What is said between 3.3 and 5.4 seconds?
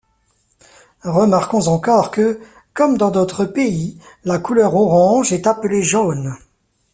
pays, la couleur orange